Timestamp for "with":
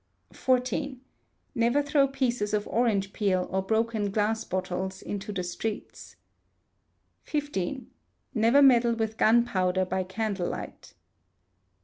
8.95-9.17